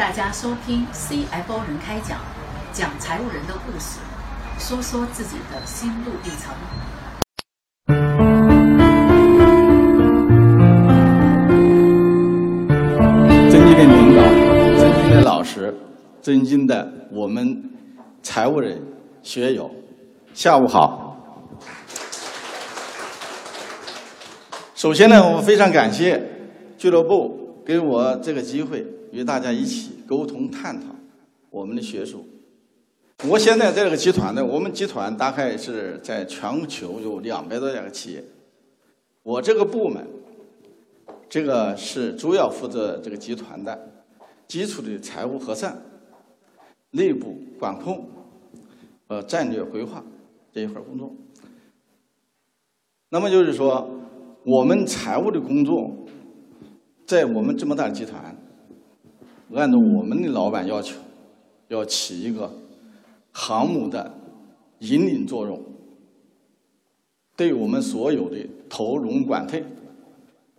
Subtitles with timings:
[0.00, 2.18] 大家收听 CFO 人开讲，
[2.72, 3.98] 讲财务人的故事，
[4.58, 6.54] 说说自己的心路历程。
[13.50, 14.22] 尊敬的领导，
[14.78, 15.74] 尊敬的老师，
[16.22, 17.62] 尊敬的我们
[18.22, 18.82] 财务人
[19.22, 19.70] 学友，
[20.32, 21.14] 下午好。
[24.74, 26.26] 首先呢，我非常感谢
[26.78, 30.94] 俱乐部给我这个机会，与大家一起沟通探讨
[31.50, 32.26] 我们的学术。
[33.28, 38.24] 我现在在这个集团呢，我们集团大概是在全球有两百多家企业，
[39.22, 40.06] 我这个部门。
[41.28, 44.04] 这个是主要负责这个集团的
[44.48, 45.80] 基础的财务核算、
[46.90, 48.08] 内部管控
[49.06, 50.02] 和战略规划
[50.52, 51.14] 这一块工作。
[53.10, 53.88] 那么就是说，
[54.42, 55.94] 我们财务的工作，
[57.06, 58.36] 在我们这么大的集团，
[59.54, 60.96] 按照我们的老板要求，
[61.68, 62.52] 要起一个
[63.32, 64.14] 航母的
[64.80, 65.62] 引领作用，
[67.36, 68.36] 对我们所有的
[68.68, 69.64] 投融管退。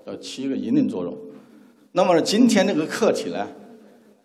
[0.08, 1.16] 要起一个引领作用。
[1.92, 3.48] 那么今天这个课题呢，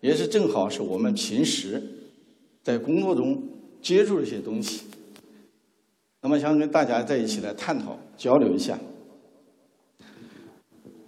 [0.01, 1.81] 也是正好是我们平时
[2.63, 3.43] 在工作中
[3.79, 4.85] 接触的一些东西。
[6.23, 8.79] 那么想跟大家在一起来探讨交流一下。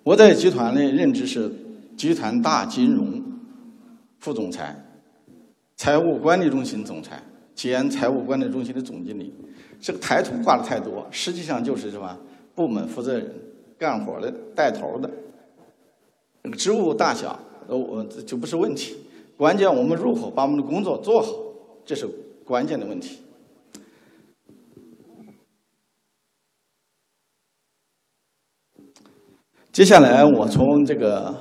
[0.03, 1.51] 我在集团的任职是
[1.97, 3.23] 集团大金融
[4.19, 4.75] 副总裁、
[5.75, 7.21] 财务管理中心总裁
[7.55, 9.33] 兼财务管理中心的总经理。
[9.81, 12.17] 这个抬头挂的太多，实际上就是什么
[12.53, 13.33] 部门负责人。
[13.79, 15.09] 干活的带头的，
[16.41, 18.97] 那个职务大小，呃，我就不是问题。
[19.37, 21.31] 关键我们如何把我们的工作做好，
[21.85, 22.05] 这是
[22.43, 23.19] 关键的问题。
[29.71, 31.33] 接下来我从这个，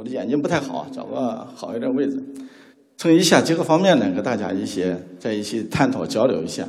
[0.00, 2.24] 我的眼睛不太好，找个好一点位置，
[2.96, 6.66] 从以下几个方面呢，跟大家一些在一起探讨交流一下。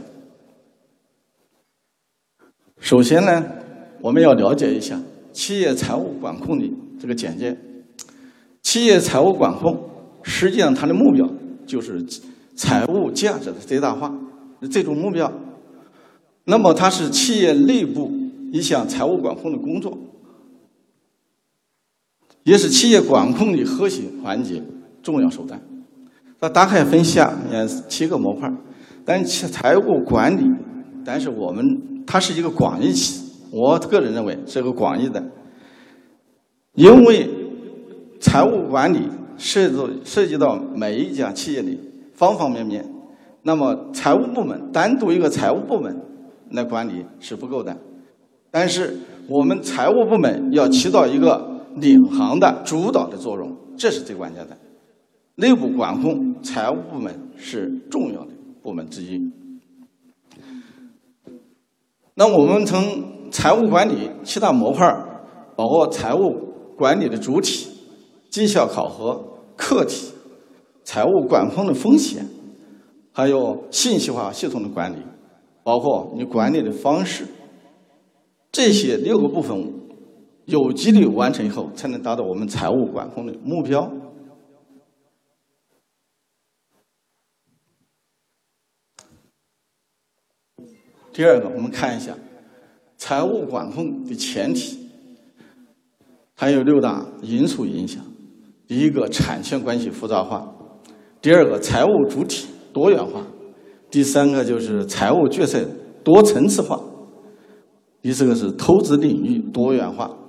[2.77, 3.45] 首先呢。
[4.01, 4.99] 我们要了解一下
[5.31, 6.67] 企业财务管控的
[6.99, 7.55] 这个简介。
[8.63, 9.79] 企业财务管控
[10.23, 11.29] 实际上它的目标
[11.67, 12.03] 就是
[12.55, 14.11] 财务价值的最大化，
[14.71, 15.31] 这种目标。
[16.45, 18.11] 那么它是企业内部
[18.51, 19.95] 一项财务管控的工作，
[22.43, 24.61] 也是企业管控的核心环节、
[25.03, 25.61] 重要手段。
[26.39, 28.51] 那大概分下面七个模块，
[29.05, 30.43] 但其财务管理，
[31.05, 33.21] 但是我们它是一个广义词。
[33.51, 35.21] 我个人认为是个广义的，
[36.73, 37.29] 因为
[38.19, 39.75] 财务管理涉及
[40.05, 41.77] 涉及到每一家企业的
[42.13, 42.83] 方方面面，
[43.43, 45.93] 那么财务部门单独一个财务部门
[46.51, 47.75] 来管理是不够的，
[48.49, 48.97] 但是
[49.27, 54.57] 我们财务部门要起到一个领航的主导的作用，这是最关键的。
[55.35, 59.19] 内部管控财务部门是重要的部门之一。
[62.15, 64.85] 那我们从财务管理七大模块
[65.55, 66.35] 包括财务
[66.77, 67.67] 管理的主体、
[68.29, 69.23] 绩效考核、
[69.55, 70.11] 客体、
[70.83, 72.27] 财务管控的风险，
[73.11, 74.97] 还有信息化系统的管理，
[75.63, 77.25] 包括你管理的方式，
[78.51, 79.73] 这些六个部分
[80.51, 83.89] 有几率完成以后，才能达到我们财务管控的目标。
[91.13, 92.13] 第二个，我们看一下。
[92.97, 94.77] 财务管控的前提，
[96.35, 98.03] 还有六大因素影响。
[98.67, 100.45] 第一个，产权关系复杂化；
[101.21, 103.21] 第二个，财务主体多元化；
[103.89, 105.65] 第三个就是财务决策
[106.03, 106.77] 多层次化；
[108.01, 110.20] 第四个是投资领域多元化；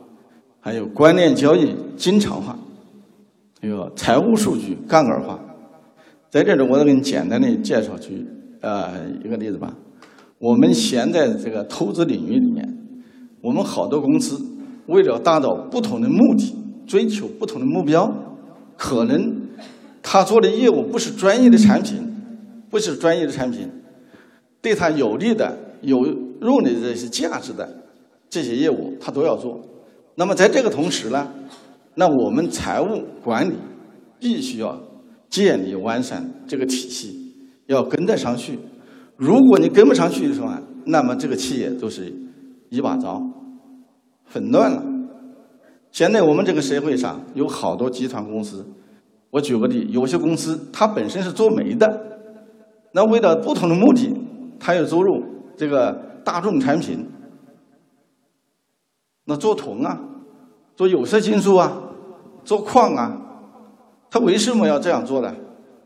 [0.65, 2.55] 还有关联交易经常化；
[3.61, 5.37] 还有财务数据杠杆化。
[6.31, 8.25] 在这里，我再给你简单的介绍去
[8.61, 8.93] 呃
[9.25, 9.77] 一个例子吧。
[10.39, 12.79] 我们现在这个投资领域里面，
[13.41, 14.41] 我们好多公司
[14.87, 16.55] 为了达到不同的目的，
[16.87, 18.15] 追求不同的目标，
[18.77, 19.49] 可能
[20.01, 21.99] 他做的业务不是专业的产品，
[22.71, 23.69] 不是专业的产品，
[24.61, 27.69] 对他有利的、有用的这些价值的
[28.31, 29.61] 这些业务，他都要做。
[30.15, 31.33] 那么在这个同时呢，
[31.95, 33.55] 那我们财务管理
[34.19, 34.79] 必须要
[35.29, 37.35] 建立完善这个体系，
[37.67, 38.59] 要跟得上去。
[39.17, 40.51] 如果你跟不上去的时候，
[40.85, 42.13] 那么这个企业都是
[42.71, 43.23] 一把糟，
[44.25, 44.83] 很乱了。
[45.91, 48.67] 现在我们这个社会上有好多集团公司，
[49.31, 52.19] 我举个例，有些公司它本身是做煤的，
[52.93, 54.13] 那为了不同的目的，
[54.59, 55.23] 它要走入
[55.57, 55.93] 这个
[56.25, 57.07] 大众产品，
[59.37, 60.01] 做铜啊，
[60.77, 61.83] 做有色金属啊，
[62.45, 63.21] 做矿啊，
[64.11, 65.35] 他为什么要这样做呢？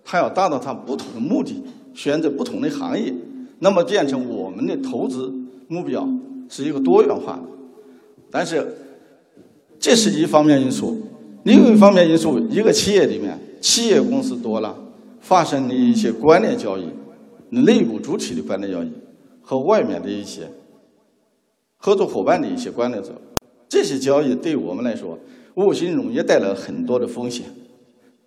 [0.05, 1.63] 他要达到他不同的目的，
[1.93, 3.13] 选择不同的行业，
[3.59, 5.33] 那么变成我们的投资
[5.69, 6.09] 目标
[6.49, 7.43] 是一个多元化的。
[8.31, 8.77] 但是
[9.81, 10.97] 这是一方面因素，
[11.43, 14.77] 另一方面因素，一个企业里面企业公司多了，
[15.21, 16.89] 发生的一些关联交易，
[17.51, 18.93] 内部主体的关联交易
[19.43, 20.49] 和外面的一些
[21.79, 23.13] 合作伙伴的一些关联者，
[23.69, 25.19] 这些交易对我们来说，
[25.55, 27.47] 无形中也带来很多的风险。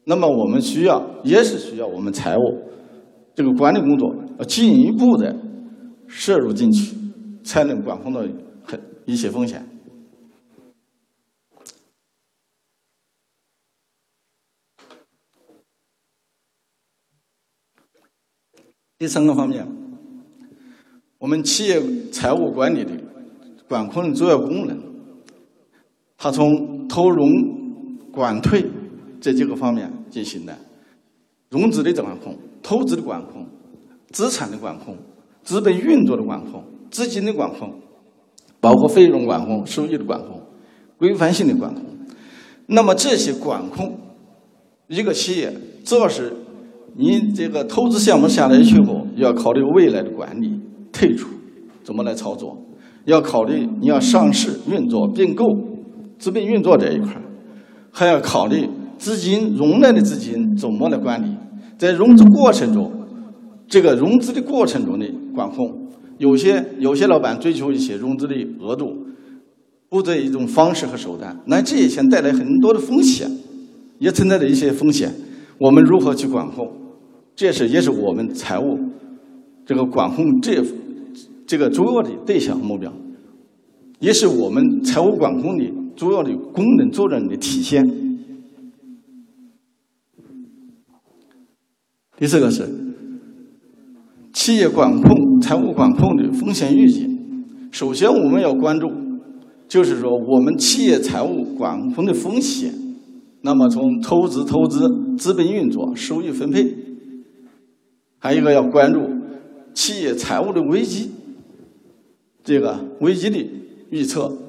[0.06, 2.40] 那么我们需要，也是需要我们财务
[3.36, 5.36] 这个管理工作要进一步的
[6.08, 6.96] 摄入进去，
[7.44, 8.22] 才能管控到
[8.64, 9.66] 很一些风险。
[18.98, 19.66] 第三个方面，
[21.20, 21.82] 我们企业
[22.12, 22.92] 财务管理的
[23.68, 24.78] 管控的主要功能，
[26.19, 27.27] 它从投融
[28.12, 28.63] 管退
[29.19, 29.92] 这几个方面。
[30.10, 30.57] 进行的
[31.51, 33.45] 融资的管控、投资的管控、
[34.10, 34.98] 资产的管控、
[35.44, 37.75] 资本运作的管控、资金的管控，
[38.60, 40.42] 包括费用管控、收益的管控、
[40.98, 41.83] 规范性的管控。
[42.66, 44.00] 那么这些管控，
[44.88, 45.54] 一个企业
[45.86, 46.33] 主要是
[46.95, 50.60] 你这个投资项目下来以后，要考虑未来的管理、
[50.92, 51.30] 退出
[51.83, 52.57] 怎么来操作，
[53.06, 55.45] 要考虑你要上市运作、并购、
[56.19, 57.19] 资本运作这一块
[57.92, 58.69] 还要考虑。
[59.00, 61.33] 资金融来的资金怎么来管理？
[61.77, 62.92] 在融资过程中，
[63.66, 65.88] 这个融资的过程中的管控，
[66.18, 68.94] 有些有些老板追求一些融资的额度，
[69.88, 73.31] 不择一种方式和手段，那这些钱带来很多的风险，
[74.00, 75.10] 也存在着一些风险。
[75.57, 76.69] 我们如何去管控？
[77.38, 78.77] 这是也是我们财务
[79.66, 80.62] 这个管控这
[81.48, 82.92] 这个主要的对象目标，
[84.01, 85.63] 也是我们财务管控的
[85.96, 87.84] 主要的功能作用的体现。
[92.18, 92.68] 第四个是
[94.34, 97.46] 企业管控、财务管控的风险预警。
[97.72, 98.92] 首先，我们要关注，
[99.68, 102.74] 就是说我们企业财务管控的风险。
[103.42, 106.76] 那么，从投资、投资、资本运作、收益分配，
[108.18, 109.00] 还有一个要关注
[109.74, 111.12] 企业财务的危机，
[112.44, 113.48] 这个危机的
[113.92, 114.49] 预测。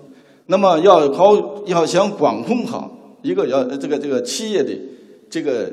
[0.50, 4.76] 那么，要好要想管控好一个要这个这个企业的
[5.30, 5.72] 这个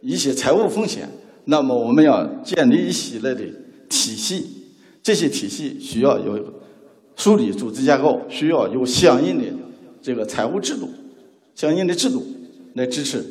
[0.00, 1.06] 一些财务风险。
[1.44, 3.44] 那么我们要建立一系列的
[3.90, 4.46] 体系，
[5.02, 6.42] 这些体系需要有
[7.16, 9.44] 梳理组织架构，需要有相应的
[10.00, 10.88] 这个财务制度、
[11.54, 12.24] 相应的制度
[12.72, 13.22] 来支持。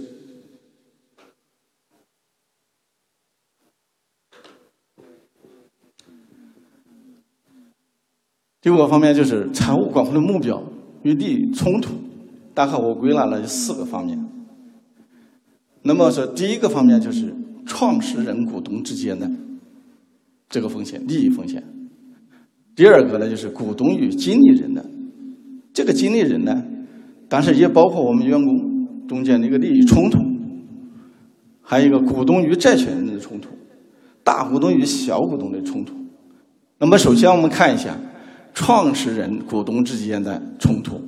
[8.62, 10.64] 第五个方面就是财务管控的目标
[11.04, 11.94] 与利益冲突，
[12.54, 14.20] 大概我归纳了四个方面。
[15.84, 17.34] 那么说第一个方面就是。
[17.66, 19.32] 创始人股东之间的
[20.50, 21.64] 这个风险，利益风险。
[22.76, 24.86] 第二个呢，就是股东与经理人的
[25.72, 26.62] 这个经理人呢，
[27.30, 30.20] 但是也包括我们员工中间的一个利益冲突，
[31.62, 33.48] 还有一个股东与债权人的冲突，
[34.26, 35.96] 大股东与小股东的冲突。
[36.80, 37.98] 那么，首先我们看一下
[38.54, 41.02] 创始人股东之间的冲突。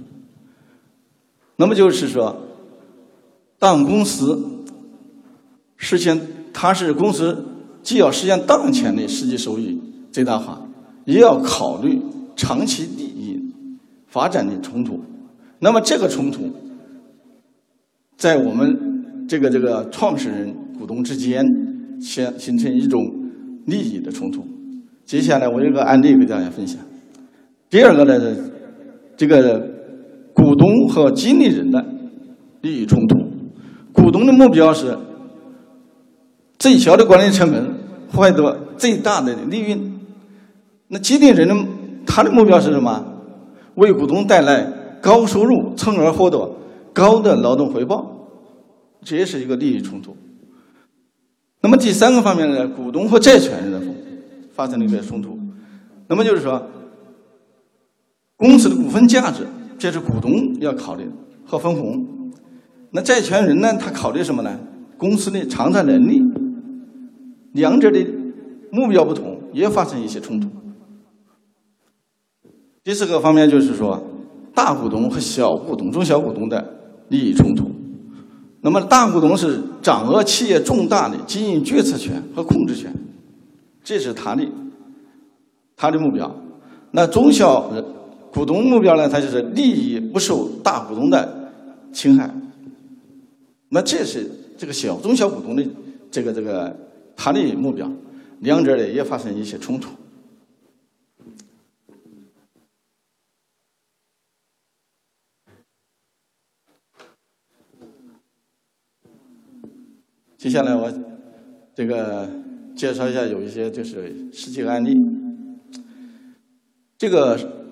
[1.57, 2.35] 那么就是说，
[3.57, 4.63] 当公司
[5.77, 6.19] 实现。
[6.57, 7.43] 它是公司
[7.83, 9.77] 既要实现当前的实际收益
[10.09, 10.65] 最大化，
[11.03, 12.01] 也要考虑
[12.33, 13.37] 长期利益
[14.07, 15.01] 发展的冲突。
[15.59, 16.49] 那么这个冲突，
[18.15, 21.45] 在我们这个这个创始人股东之间
[21.99, 23.03] 形形成一种
[23.65, 24.47] 利益的冲突。
[25.03, 26.79] 接下来我有个案例给大家分享。
[27.69, 28.35] 第二个呢，
[29.17, 29.59] 这个
[30.33, 31.85] 股东和经理人的
[32.61, 33.17] 利益冲突，
[33.91, 34.97] 股东的目标是。
[36.57, 37.75] 最小的管理成本
[38.09, 39.99] 获得最大的利润。
[40.87, 41.55] 那经理人的
[42.07, 43.05] 他的目标是什么？
[43.75, 46.49] 为股东带来高收入，从而获得
[46.93, 48.29] 高的劳动回报，
[49.03, 50.15] 这也是一个利益冲突。
[51.61, 52.67] 那么第三个方面呢？
[52.69, 53.81] 股东和债权人的
[54.53, 55.37] 发生了一个冲突。
[56.07, 56.65] 那么就是说，
[58.37, 61.11] 公司的股份价值，这是股东要考虑的
[61.45, 62.31] 和分红。
[62.91, 63.73] 那债权人呢？
[63.77, 64.59] 他考虑什么呢？
[64.97, 66.21] 公司的偿债能力。
[67.53, 68.05] 两者的
[68.71, 70.49] 目标不同，也发生一些冲突。
[72.83, 74.03] 第四个方面就是说，
[74.53, 76.77] 大股东和小股东、中小股东的
[77.07, 77.71] 利益冲突。
[78.59, 82.93] 那么，大股东是掌握企业重大的经营决策权和控制权，
[83.83, 84.45] 这是他的
[85.77, 86.29] 他的目标。
[86.91, 87.71] 那中小
[88.35, 89.07] 股东目标呢？
[89.07, 91.53] 它就是利益不受大股东的
[91.93, 92.29] 侵害。
[93.69, 95.65] 那这是这个小中小股东的
[96.11, 96.75] 这个这个
[97.15, 97.89] 他的目标，
[98.41, 99.89] 两者呢也发生一些冲突。
[110.37, 110.91] 接下来我
[111.73, 112.29] 这个
[112.75, 114.93] 介绍一下有一些就是实际案例。
[116.97, 117.64] 这个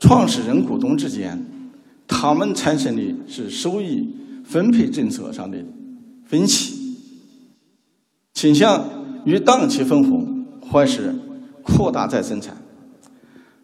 [0.00, 1.46] 创始人股东之间，
[2.08, 4.12] 他们产生的是收益
[4.44, 5.58] 分配政策上的
[6.24, 6.96] 分歧，
[8.34, 8.84] 倾向
[9.24, 11.14] 于当期分红，或是
[11.62, 12.56] 扩大再生产。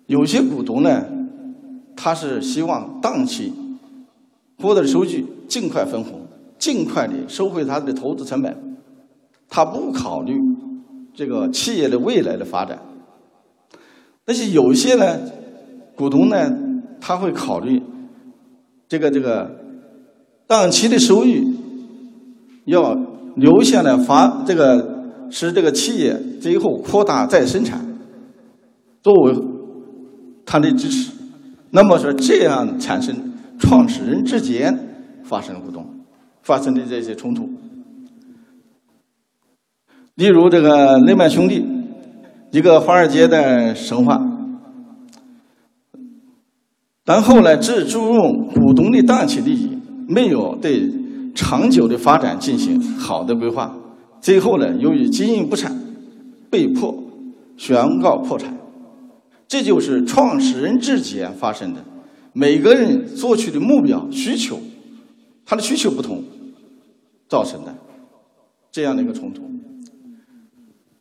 [0.07, 1.05] 有些股东呢，
[1.97, 3.53] 他是希望当期
[4.59, 6.21] 获得的收据尽快分红。
[6.59, 8.79] 尽快的收回他的投资成本，
[9.47, 10.41] 他不考虑
[11.15, 12.79] 这个企业的未来的发展。
[14.25, 15.21] 但是有些呢，
[15.97, 16.53] 股东呢，
[17.01, 17.83] 他会考虑
[18.89, 19.51] 这个这个
[20.47, 21.43] 当期的收益
[22.67, 22.95] 要
[23.35, 27.85] 留下来发这个使这个企业最后扩大再生产
[29.03, 29.35] 作为
[30.45, 31.11] 他的支持。
[31.71, 34.79] 那么说这样产生创始人之间
[35.25, 35.85] 发生股东。
[36.43, 37.51] 发生的这些冲突，
[40.15, 41.67] 例如这个雷曼兄弟，
[42.53, 44.25] 一个华尔街的神话，
[47.07, 49.71] 但后来只注重股东的短期利益，
[50.07, 50.93] 没有对
[51.35, 53.75] 长久的发展进行好的规划，
[54.21, 55.75] 最后呢，由于经营不善，
[56.51, 56.95] 被迫
[57.57, 58.59] 宣告破产。
[59.49, 61.85] 这就是创始人之间发生的，
[62.33, 64.59] 每个人做出的目标需求，
[65.47, 66.23] 他的需求不同。
[67.29, 67.75] 造成的
[68.71, 69.43] 这样的一个冲突。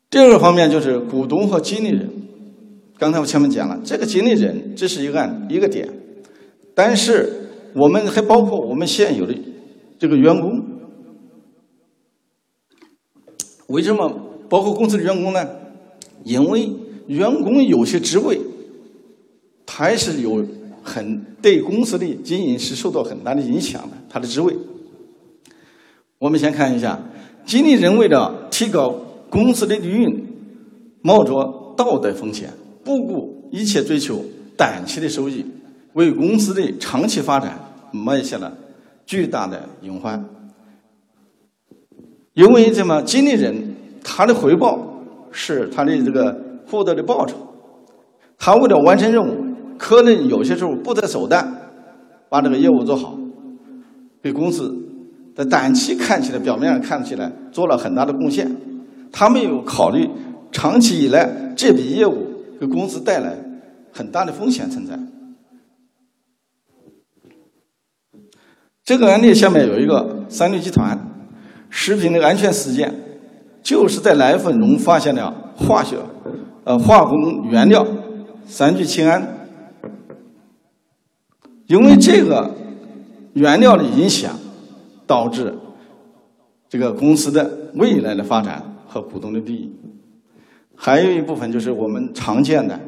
[0.09, 2.09] 第二个方面就是股东和经理人。
[3.05, 5.87] 刚才我前面讲了，这个经理人这是一个案一个点，
[6.73, 9.35] 但是我们还包括我们现有的
[9.99, 10.59] 这个员工。
[13.67, 14.09] 为什么
[14.49, 15.47] 包括公司的员工呢？
[16.23, 16.67] 因为
[17.05, 18.41] 员工有些职位，
[19.67, 20.43] 他还是有
[20.81, 24.51] 很对公司的经营是受到很大的影响的，他的职位。
[26.17, 26.99] 我们先看一下，
[27.45, 28.95] 经理人为了提高
[29.29, 30.23] 公司的利润，
[31.03, 32.51] 冒着道德风险，
[32.85, 34.23] 不顾一切追求
[34.55, 35.43] 短期的收益，
[35.93, 37.59] 为公司的长期发展
[37.91, 38.55] 埋下了
[39.05, 40.23] 巨大的隐患。
[42.33, 43.01] 因为什么？
[43.01, 45.01] 经理人他的回报
[45.31, 47.35] 是他的这个获得的报酬，
[48.37, 51.71] 他为了完成任务，可能有些时候不择手段，
[52.29, 53.17] 把这个业务做好，
[54.21, 54.73] 给公司。
[55.35, 58.55] 在短期看起来，表面上看起来做了很大的贡献，
[59.11, 60.09] 他没有考虑
[60.51, 62.24] 长期以来这笔业务
[62.59, 63.37] 给公司带来
[63.91, 64.99] 很大的风险存在。
[68.83, 70.97] 这个案例下面有一个三六集团
[71.69, 72.93] 食品的安全事件，
[73.63, 75.97] 就是在奶粉中发现了化学
[76.63, 77.85] 呃化工原料
[78.45, 79.47] 三聚氰胺，
[81.67, 82.55] 因为这个
[83.33, 84.35] 原料的影响。
[85.07, 85.53] 导致
[86.67, 89.71] 这个公司的未来的发展和股东的利益，
[90.75, 92.79] 还有一部分就是我们常见的，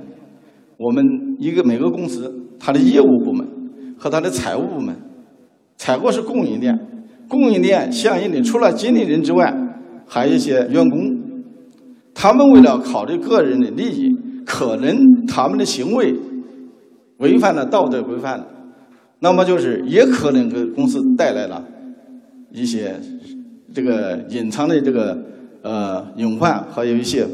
[0.78, 3.48] 我们一个每个公司它的业务部门
[3.98, 4.96] 和它的财务部门，
[5.78, 6.78] 采购是供应链，
[7.28, 9.54] 供应链相应的除了经理人之外，
[10.06, 11.00] 还有一些员工，
[12.14, 14.16] 他们为了考虑个人的利益，
[14.46, 16.16] 可能他们的行为
[17.18, 18.46] 违反了道德规范，
[19.20, 21.66] 那么就是也可能给公司带来了。
[22.52, 22.96] 一些
[23.74, 25.18] 这个隐藏的这个
[25.62, 27.28] 呃隐患，还有一些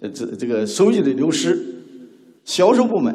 [0.00, 1.76] 这这个收益的流失。
[2.44, 3.14] 销售部门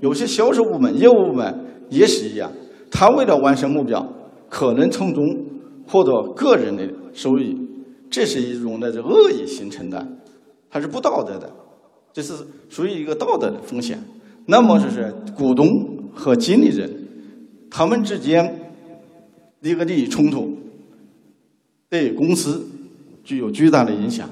[0.00, 2.52] 有些销售部门、业务部门也是一样，
[2.90, 4.06] 他为了完成目标，
[4.50, 5.24] 可能从中
[5.86, 7.56] 获得个人的收益，
[8.10, 10.06] 这是一种的这恶意形成的，
[10.68, 11.50] 它是不道德的，
[12.12, 12.34] 这是
[12.68, 13.98] 属于一个道德的风险。
[14.46, 15.66] 那么就是股东
[16.12, 16.90] 和经理人
[17.70, 18.72] 他们之间
[19.62, 20.58] 一个利益冲突。
[21.88, 22.66] 对公司
[23.22, 24.28] 具有巨大的影响，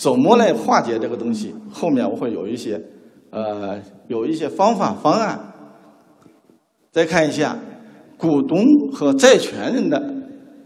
[0.00, 1.54] 怎么来化解这个东西？
[1.70, 2.80] 后面我会有一些，
[3.28, 3.78] 呃，
[4.08, 5.38] 有一些方法方案。
[6.90, 7.58] 再看一下
[8.16, 10.02] 股东和债权人的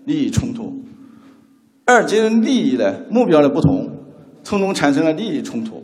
[0.05, 0.73] 利益冲突，
[1.85, 3.91] 二者利益的目标的不同，
[4.45, 5.83] 从中产生了利益冲突。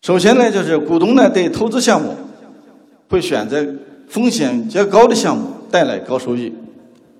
[0.00, 2.14] 首先呢，就是股东呢对投资项目
[3.10, 3.62] 会选择
[4.08, 6.54] 风险较高的项目，带来高收益。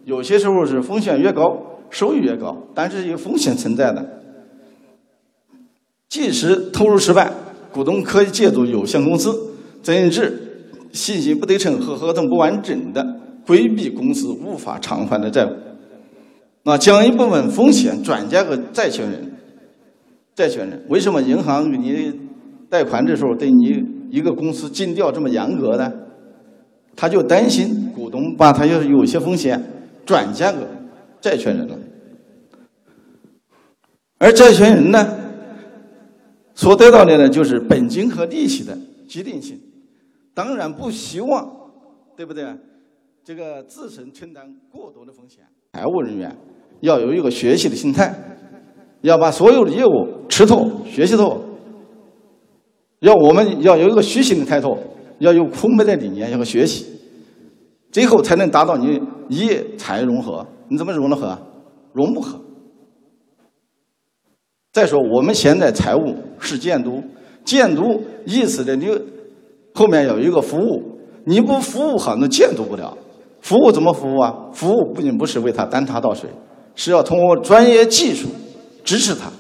[0.06, 1.64] 有些时候是风险越高。
[1.90, 4.17] 收益越高，但是有风险存在的。
[6.08, 7.32] 即使投入失败，
[7.70, 15.50] 股东可以借助有限公司责任制、信息不对称和合同不完整的规避公司无法偿还的债务。
[16.64, 19.32] 那，将一部分风险转嫁给债权人。
[20.34, 22.12] 债权人为什么银行给你
[22.70, 25.92] 贷款的时候对你一个公司尽调这么严格呢？
[26.94, 29.62] 他就担心股东把他要有些风险
[30.04, 30.58] 转嫁给
[31.20, 31.78] 债权人了，
[34.18, 35.17] 而债权人呢，
[36.58, 39.60] 所得到的呢就是本金和利息的决定性，
[40.34, 41.48] 当然不希望，
[42.16, 42.44] 对不对？
[43.24, 45.44] 这个自身承担过多的风险。
[45.72, 46.36] 财务人员
[46.80, 48.12] 要有一个学习的心态，
[49.02, 51.40] 要把所有的业务吃透、学习透，
[52.98, 54.76] 要我们要有一个虚心的态度，
[55.20, 56.86] 要有空白的理念，要学习，
[57.92, 60.44] 最后才能达到你业财融合。
[60.68, 61.38] 你怎么融的合？
[61.92, 62.36] 融不合。
[64.72, 67.02] 再说我们现在财务是监督，
[67.44, 68.86] 监督意思的你
[69.74, 72.96] 后面有一个服务，你不服务好，那监督不了。
[73.40, 74.34] 服务怎么服务啊？
[74.52, 76.28] 服务不仅不是为他端茶倒水，
[76.74, 78.28] 是要通过专业技术
[78.84, 79.30] 支持他，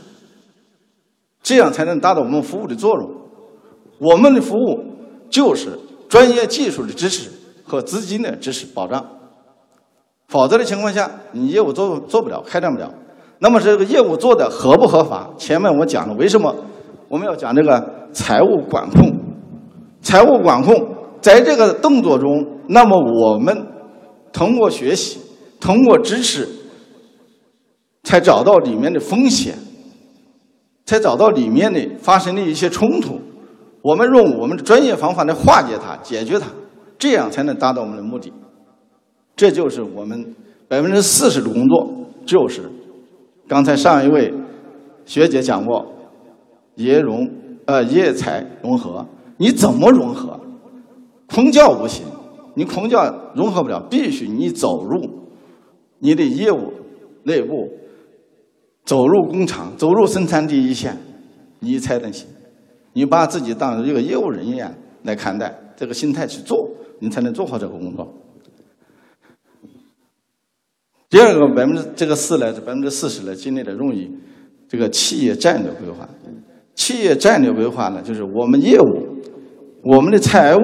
[1.42, 3.10] 这样才能达到我们服务的作用。
[3.98, 4.80] 我们的服务
[5.28, 7.28] 就是专业技术的支持
[7.64, 9.04] 和资金的支持保障。
[10.28, 12.94] 否则的情况下，你业务做做不了，开展不了。
[13.40, 15.30] 那么这个业务做的合不合法？
[15.36, 16.54] 前面我讲了，为什么
[17.08, 19.12] 我们要讲这个财务管控？
[20.00, 23.66] 财务管控在这个动作中，那么我们
[24.32, 25.20] 通过学习，
[25.60, 26.48] 通过支持，
[28.04, 29.54] 才找到里面的风险，
[30.84, 33.20] 才找到里面的发生的一些冲突。
[33.82, 36.46] 我们用我们的专业方法来化解它、解决它，
[36.98, 38.32] 这样才能达到我们的目的。
[39.36, 40.34] 这就是我们
[40.66, 41.88] 百分之四十的工作，
[42.26, 42.62] 就是
[43.48, 44.32] 刚才上一位
[45.06, 45.86] 学姐讲过，
[46.74, 47.26] 业融
[47.64, 49.04] 呃业财融合，
[49.38, 50.38] 你怎么融合？
[51.26, 52.04] 空教不行，
[52.54, 55.00] 你空教融合不了，必须你走入
[55.98, 56.72] 你的业务
[57.22, 57.70] 内部，
[58.84, 60.94] 走入工厂，走入生产第一线，
[61.60, 62.28] 你才能行。
[62.92, 66.68] 你把自己当一个业务人员来看待，这个心态去做，
[67.00, 68.06] 你才能做好这个工作。
[71.10, 74.10] 第二个百分之这个四呢，这百分之四十呢，经历了容易
[74.68, 76.06] 这个企业战略规划。
[76.74, 79.16] 企业战略规划呢，就是我们业务、
[79.84, 80.60] 我们的财务，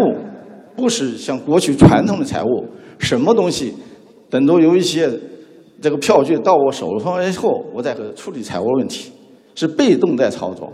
[0.77, 2.67] 不是像过去传统的财务，
[2.99, 3.75] 什么东西
[4.29, 5.11] 等到有一些
[5.81, 9.13] 这个票据到我手上以后，我再和处理财务问题，
[9.55, 10.71] 是被动在操作。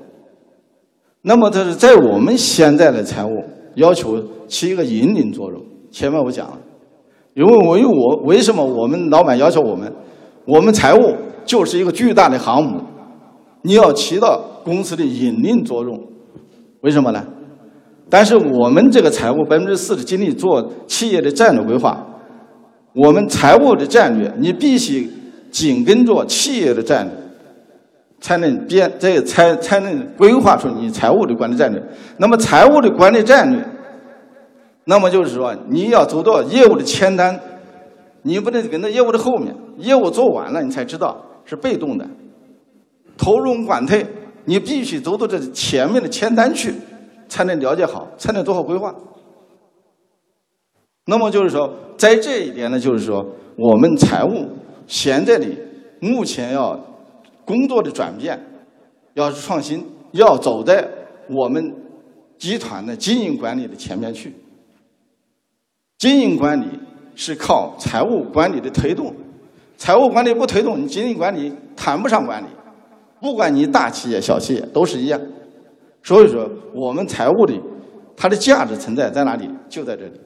[1.23, 3.31] 那么，这是在我们现在的财务
[3.77, 5.63] 要求起一个引领作用。
[5.93, 6.59] 前面我讲了。
[7.41, 9.91] 因为我因为我为什么我们老板要求我们，
[10.45, 12.79] 我们财务就是一个巨大的航母，
[13.63, 15.99] 你要起到公司的引领作用，
[16.83, 17.25] 为什么呢？
[18.11, 22.07] 但是我们这个财务百分之四的精力做企业的战略规划，
[22.95, 25.09] 我们财务的战略你必须
[25.51, 27.15] 紧跟着企业的战略，
[28.21, 31.83] 才能编这才才能规划出你财务的管理战略。
[32.19, 33.65] 那么财务的管理战略。
[34.85, 37.39] 那么就是说，你要走到业务的前端，
[38.23, 39.55] 你不能跟在业务的后面。
[39.79, 42.07] 业务做完了，你才知道是被动的，
[43.17, 44.07] 投入管退，
[44.45, 46.75] 你必须走到这前面的前端去，
[47.29, 48.95] 才能了解好，才能做好规划。
[51.07, 53.25] 那么就是说，在这一点呢，就是说，
[53.57, 54.49] 我们财务
[54.87, 55.47] 现在的
[56.01, 56.79] 目前要
[57.45, 58.39] 工作的转变，
[59.15, 60.87] 要是创新，要走在
[61.29, 61.75] 我们
[62.39, 64.35] 集团的经营管理的前面去。
[66.01, 66.65] 经营管理
[67.15, 69.15] 是靠财务管理的推动，
[69.77, 72.47] 财务管理不推动，你经营管理谈不上管理。
[73.21, 75.21] 不管你大企业、小企业都是一样。
[76.03, 77.53] 所以说，我们财务的
[78.17, 79.47] 它的价值存在在哪里？
[79.69, 80.19] 就在这里。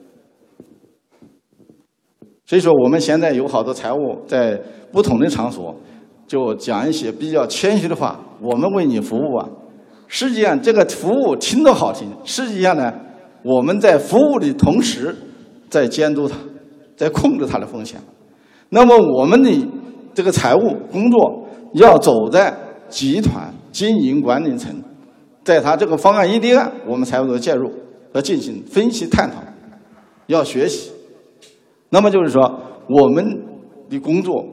[2.45, 4.57] 所以说，我们现在有好多财务在
[4.93, 5.75] 不同的场所
[6.25, 9.49] 就讲一些比较谦虚的话：“我们为你服务啊。”
[10.07, 12.93] 实际上，这个服务听着好听，实际上呢，
[13.43, 15.13] 我们在服务的同时。
[15.75, 16.37] 在监督它，
[16.95, 17.99] 在控制它的风险。
[18.69, 19.51] 那么我们的
[20.13, 22.55] 这个财务工作要走在
[22.87, 24.73] 集团经营管理层，
[25.43, 27.69] 在他这个方案一立案，我们财务的介入
[28.13, 29.43] 和进行分析探讨，
[30.27, 30.93] 要学习。
[31.89, 32.41] 那么就是说，
[32.87, 33.43] 我们
[33.89, 34.45] 的工作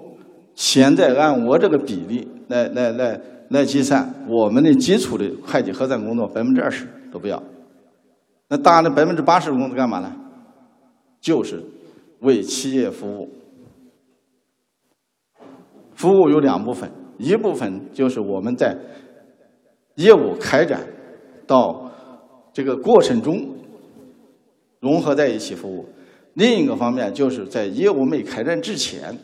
[0.57, 7.41] 现在按我这个比例来来来来计算，我们的基础的会计核算工作百分之二十都不要，
[8.49, 10.13] 那大的百分之八十的工作干嘛呢？
[11.23, 11.65] 就是
[12.21, 13.31] 为企业服务，
[15.95, 18.77] 服务有两部分，一部分就是我们在
[19.95, 20.85] 业务开展
[21.47, 21.91] 到
[22.53, 23.57] 这个过程中
[24.81, 25.85] 融合在一起服务；
[26.35, 29.17] 另一个方面就是在业务没开展之前，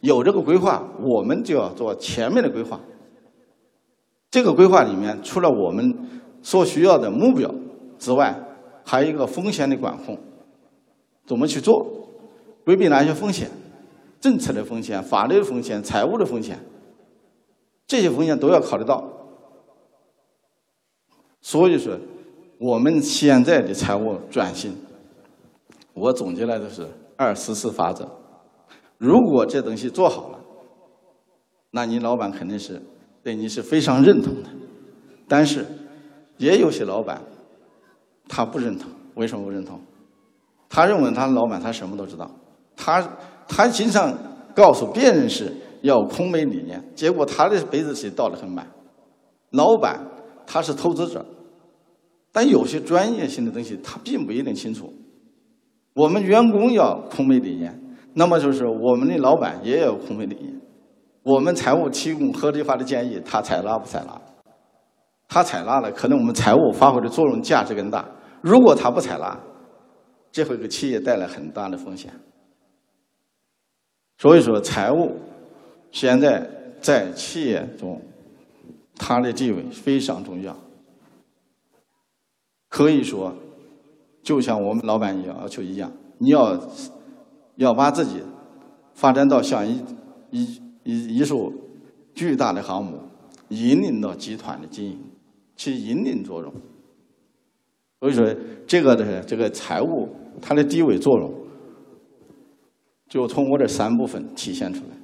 [0.00, 2.80] 有这个规划，我们就要做前面的规划。
[4.30, 5.94] 这个规划里面，除了我们
[6.40, 7.54] 所需要的目标
[7.98, 8.34] 之外，
[8.82, 10.18] 还有一个风险的管控，
[11.26, 12.08] 怎么去做，
[12.64, 13.50] 规避哪些风险，
[14.20, 16.58] 政策的风险、法律的风险、财务的风险，
[17.86, 19.04] 这些风险都要考虑到。
[21.40, 21.98] 所以说，
[22.58, 24.76] 我们现在的财务转型，
[25.94, 28.08] 我总结来的是二十四法则。
[28.98, 30.40] 如果这东西做好了，
[31.70, 32.80] 那你老板肯定是。
[33.24, 34.48] 对你是非常认同的，
[35.28, 35.64] 但是
[36.38, 37.22] 也有些老板
[38.28, 39.80] 他不认同，为什么不认同？
[40.74, 42.30] 他认为他老板他什么都知道，
[42.74, 43.06] 他
[43.46, 44.10] 他经常
[44.54, 48.66] 告诉别人是要空杯理念，结果他的杯子是倒得很满。
[49.50, 50.00] 老板
[50.46, 51.22] 他是投资者，
[52.32, 54.90] 但有些专业性的东西他并不一定清楚。
[55.94, 57.78] 我们员工要空杯理念，
[58.14, 60.58] 那么就是我们的老板也要空杯理念。
[61.22, 64.18] 我们财务提供合理化的建议，他采纳不采纳？
[65.28, 68.02] 他采纳了，可能我们财务发挥的作用价值更大。
[68.40, 69.38] 如果他不采纳，
[70.32, 72.12] 这会给企业带来很大的风险。
[74.18, 75.16] 所以说，财务
[75.92, 78.02] 现在在企业中，
[78.96, 80.56] 它的地位非常重要。
[82.68, 83.32] 可以说，
[84.22, 86.58] 就像我们老板要求一样，你要
[87.54, 88.22] 要把自己
[88.94, 89.84] 发展到像一
[90.30, 90.62] 一。
[90.84, 91.52] 一一艘
[92.12, 92.98] 巨大的航母，
[93.50, 94.98] 引领到集团的经营，
[95.54, 96.52] 起引领作用。
[98.00, 98.26] 所以说，
[98.66, 100.08] 这个的这个财务
[100.40, 101.32] 它的地位作用，
[103.08, 104.96] 就从我这三部分体现出来。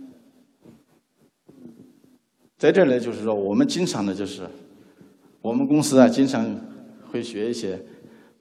[2.56, 4.48] 在这里就是说，我们经常的就是，
[5.40, 6.58] 我们公司啊，经常
[7.10, 7.80] 会学一些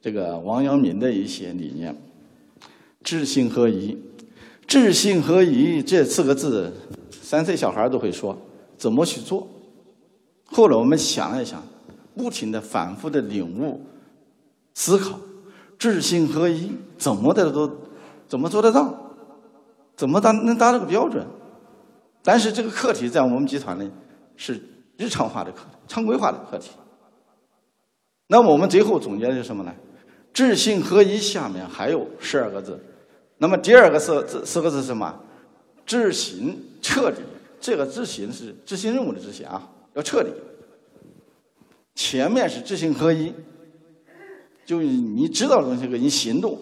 [0.00, 1.94] 这个王阳明的一些理念，
[3.02, 3.96] 知行合一，
[4.66, 6.72] 知行合一这四个字。
[7.10, 8.36] 三岁小孩都会说
[8.78, 9.46] 怎么去做。
[10.46, 11.62] 后来我们想一想，
[12.16, 13.82] 不停的反复的领悟、
[14.74, 15.20] 思考，
[15.78, 17.70] 知行合一，怎么的都
[18.26, 18.92] 怎么做得到？
[19.96, 21.26] 怎么达能达这个标准？
[22.22, 23.90] 但是这个课题在我们集团呢
[24.36, 24.60] 是
[24.96, 26.70] 日常化的课题，常规化的课题。
[28.26, 29.74] 那么我们最后总结的是什么呢？
[30.32, 32.78] 知行合一下面还有十二个字。
[33.38, 35.18] 那么第二个四字四个字是什么？
[35.86, 37.22] 执行彻底，
[37.60, 40.30] 这个执行是执行任务的执行啊，要彻底。
[41.94, 43.32] 前面是知行合一，
[44.68, 46.58] 就你知道的东西跟你行动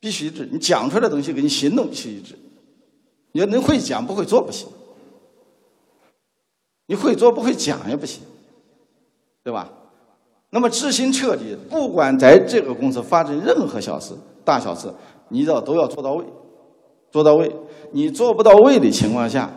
[0.00, 2.34] 必须一致，你讲出来的东西跟你行动必须一致。
[3.32, 4.66] 你要能会讲不会做不行，
[6.86, 8.22] 你会做不会讲也不行，
[9.44, 9.70] 对吧？
[10.48, 14.90] 那么执行彻底，不管在这个公司发生任何小事、大小事，
[15.28, 16.24] 你要都要做到位。
[17.10, 17.54] 做到位，
[17.92, 19.54] 你做不到位的情况下，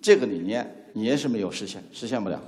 [0.00, 2.40] 这个理念你也是没有实现，实现不了。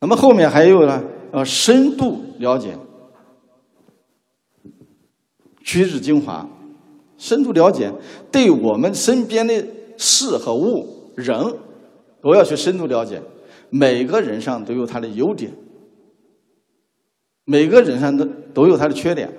[0.00, 1.02] 那么后面还有呢？
[1.32, 2.76] 呃，深度了解，
[5.64, 6.48] 取之精华，
[7.18, 7.92] 深度了解，
[8.30, 11.36] 对我们身边的事和物、人，
[12.22, 13.20] 都要去深度了解。
[13.68, 15.52] 每个人上都有他的优点，
[17.44, 19.30] 每个人上都都有他的缺点。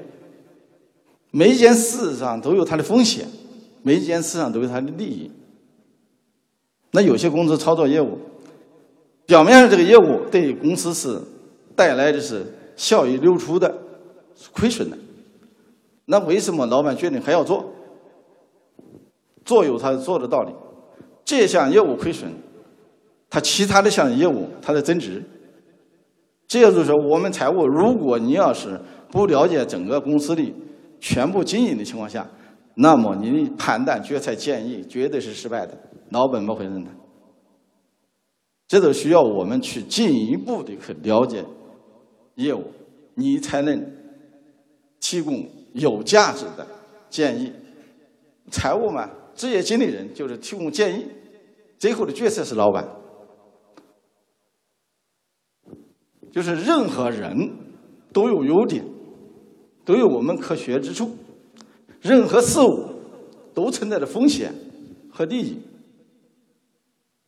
[1.32, 3.28] 每一件事上都有他的风险，
[3.84, 5.32] 每一件事上都有他的利益。
[6.91, 8.17] 那有些公司操作业务，
[9.27, 11.21] 表面上这个业务对公司是
[11.75, 12.43] 带来的是
[12.75, 13.71] 效益流出的
[14.35, 14.97] 是亏损的，
[16.05, 17.71] 那为什么老板决定还要做？
[19.45, 20.51] 做有他做的道理。
[21.23, 22.31] 这项业务亏损，
[23.29, 25.23] 他其他的项业务他在增值。
[26.47, 28.79] 这就是说，我们财务，如果你要是
[29.11, 30.53] 不了解整个公司的。
[30.99, 32.27] 全部经营的情况下，
[32.73, 35.77] 那么你的判断、决策、建议绝对是失败的，
[36.09, 36.89] 老本不会认的。
[38.67, 41.45] 这都需要我们去进一步的去了解
[42.36, 42.65] 业务，
[43.15, 43.91] 你才能
[44.99, 46.67] 提供有价值的
[47.10, 47.51] 建议。
[48.51, 51.06] 财务嘛，职业经理人就是提供建议，
[51.77, 52.88] 最后的决策是老板。
[56.32, 57.51] 就是任何人
[58.12, 58.86] 都有优点。
[59.86, 61.15] 都有我们可学之处，
[62.01, 62.89] 任何事物
[63.53, 64.53] 都存在着风险
[65.10, 65.60] 和利益。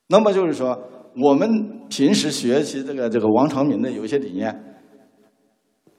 [0.08, 0.78] 那么就是说，
[1.16, 4.54] 我们平时学习这个这个王长明的有些理念，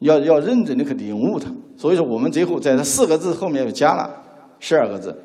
[0.01, 1.51] 要要认真的去领悟它。
[1.77, 4.23] 所以说，我们最后在这四个字后面又加了
[4.59, 5.17] 十二个字：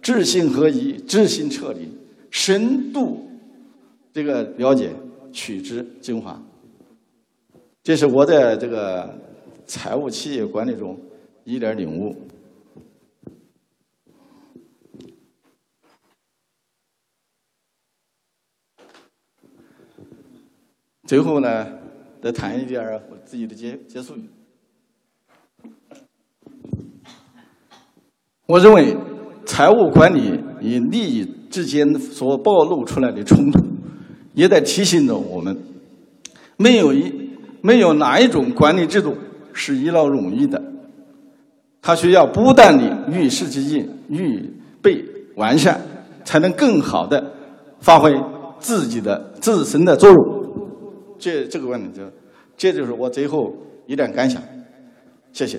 [0.00, 1.88] 知行合一，知行彻底，
[2.30, 3.28] 深度
[4.12, 4.90] 这个了解，
[5.32, 6.40] 取之精华。
[7.82, 9.18] 这是我在这个。
[9.68, 10.98] 财务企业管理中
[11.44, 12.16] 一点领悟。
[21.08, 21.66] 最后呢，
[22.22, 24.28] 再谈一点儿我自己的结结束语。
[28.44, 28.94] 我认为，
[29.46, 33.58] 财务管理与利益之间所暴露出来的冲突，
[34.34, 35.56] 也在提醒着我们，
[36.58, 37.30] 没有一
[37.62, 39.16] 没有哪一种管理制度
[39.54, 40.62] 是一劳永逸的，
[41.80, 44.46] 它需要不断的与时俱进、预
[44.82, 45.02] 备
[45.36, 45.80] 完善，
[46.22, 47.32] 才能更好的
[47.80, 48.14] 发挥
[48.58, 50.37] 自己的自身的作用。
[51.18, 52.10] 这这个问题就，
[52.56, 54.42] 这就是我最后一点感想，
[55.32, 55.58] 谢谢。